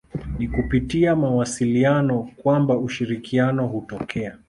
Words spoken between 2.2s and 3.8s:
kwamba ushirikiano